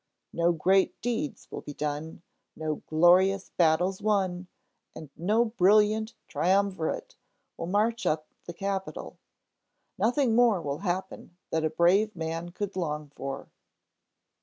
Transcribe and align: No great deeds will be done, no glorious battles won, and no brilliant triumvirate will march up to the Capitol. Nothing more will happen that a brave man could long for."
No 0.33 0.51
great 0.51 0.99
deeds 1.03 1.47
will 1.51 1.61
be 1.61 1.75
done, 1.75 2.23
no 2.55 2.81
glorious 2.87 3.51
battles 3.55 4.01
won, 4.01 4.47
and 4.95 5.11
no 5.15 5.45
brilliant 5.45 6.15
triumvirate 6.27 7.15
will 7.55 7.67
march 7.67 8.07
up 8.07 8.27
to 8.29 8.43
the 8.45 8.53
Capitol. 8.55 9.19
Nothing 9.99 10.33
more 10.35 10.59
will 10.59 10.79
happen 10.79 11.37
that 11.51 11.63
a 11.63 11.69
brave 11.69 12.15
man 12.15 12.49
could 12.49 12.75
long 12.75 13.09
for." 13.15 13.51